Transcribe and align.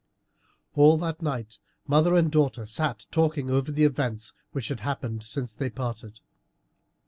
All 0.73 0.97
that 0.97 1.21
night 1.21 1.59
mother 1.85 2.15
and 2.15 2.31
daughter 2.31 2.65
sat 2.65 3.05
talking 3.11 3.51
over 3.51 3.71
the 3.71 3.83
events 3.83 4.33
which 4.51 4.69
had 4.69 4.79
happened 4.79 5.21
since 5.23 5.53
they 5.55 5.69
parted. 5.69 6.21